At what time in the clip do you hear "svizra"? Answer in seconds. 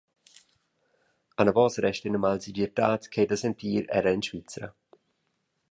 4.27-4.67